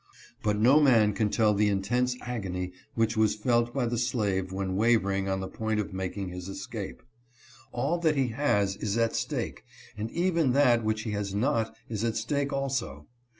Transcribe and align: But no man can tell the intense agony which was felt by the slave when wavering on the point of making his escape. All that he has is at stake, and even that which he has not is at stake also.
But 0.41 0.57
no 0.57 0.81
man 0.81 1.13
can 1.13 1.29
tell 1.29 1.53
the 1.53 1.67
intense 1.67 2.15
agony 2.21 2.71
which 2.95 3.15
was 3.15 3.35
felt 3.35 3.71
by 3.71 3.85
the 3.85 3.99
slave 3.99 4.51
when 4.51 4.75
wavering 4.75 5.29
on 5.29 5.41
the 5.41 5.47
point 5.47 5.79
of 5.79 5.93
making 5.93 6.29
his 6.29 6.47
escape. 6.49 7.03
All 7.71 7.99
that 7.99 8.15
he 8.15 8.29
has 8.29 8.75
is 8.77 8.97
at 8.97 9.15
stake, 9.15 9.63
and 9.95 10.09
even 10.09 10.53
that 10.53 10.83
which 10.83 11.03
he 11.03 11.11
has 11.11 11.35
not 11.35 11.75
is 11.87 12.03
at 12.03 12.15
stake 12.17 12.51
also. 12.51 13.05